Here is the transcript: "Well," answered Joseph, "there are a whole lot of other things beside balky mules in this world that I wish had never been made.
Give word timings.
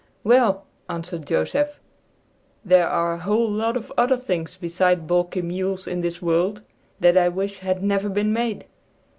"Well," 0.23 0.65
answered 0.89 1.27
Joseph, 1.27 1.79
"there 2.65 2.87
are 2.87 3.13
a 3.13 3.19
whole 3.19 3.47
lot 3.47 3.77
of 3.77 3.93
other 3.99 4.17
things 4.17 4.57
beside 4.57 5.05
balky 5.05 5.43
mules 5.43 5.85
in 5.85 6.01
this 6.01 6.23
world 6.23 6.63
that 6.99 7.15
I 7.17 7.29
wish 7.29 7.59
had 7.59 7.83
never 7.83 8.09
been 8.09 8.33
made. 8.33 8.65